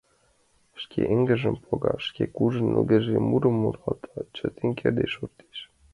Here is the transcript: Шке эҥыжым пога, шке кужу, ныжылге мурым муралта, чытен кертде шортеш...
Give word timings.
Шке 0.81 1.01
эҥыжым 1.13 1.55
пога, 1.63 1.93
шке 2.07 2.23
кужу, 2.35 2.63
ныжылге 2.73 3.17
мурым 3.29 3.55
муралта, 3.61 4.17
чытен 4.35 4.69
кертде 4.79 5.05
шортеш... 5.13 5.57